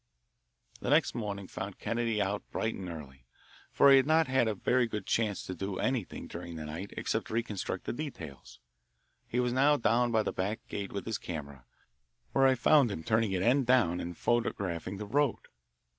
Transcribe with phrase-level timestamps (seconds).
[0.79, 3.27] The next morning found Kennedy out bright and early,
[3.71, 6.91] for he had not had a very good chance to do anything during the night
[6.97, 8.57] except reconstruct the details.
[9.27, 11.65] He was now down by the back gate with his camera,
[12.31, 15.47] where I found him turning it end down and photographing the road.